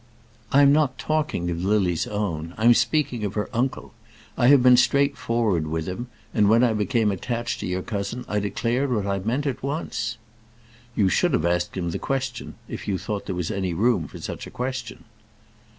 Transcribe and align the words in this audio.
"I 0.51 0.63
am 0.63 0.73
not 0.73 0.97
talking 0.97 1.51
of 1.51 1.63
Lily's 1.63 2.07
own. 2.07 2.55
I'm 2.57 2.73
speaking 2.73 3.23
of 3.23 3.35
her 3.35 3.51
uncle. 3.53 3.93
I 4.35 4.47
have 4.47 4.63
been 4.63 4.75
straightforward 4.75 5.67
with 5.67 5.85
him; 5.85 6.07
and 6.33 6.49
when 6.49 6.63
I 6.63 6.73
became 6.73 7.11
attached 7.11 7.59
to 7.59 7.67
your 7.67 7.83
cousin 7.83 8.25
I 8.27 8.39
declared 8.39 8.91
what 8.91 9.05
I 9.05 9.19
meant 9.19 9.45
at 9.45 9.61
once." 9.61 10.17
"You 10.95 11.07
should 11.07 11.33
have 11.33 11.45
asked 11.45 11.77
him 11.77 11.91
the 11.91 11.99
question, 11.99 12.55
if 12.67 12.87
you 12.87 12.97
thought 12.97 13.27
there 13.27 13.35
was 13.35 13.51
any 13.51 13.75
room 13.75 14.07
for 14.07 14.19
such 14.19 14.47
a 14.47 14.49
question." 14.49 15.03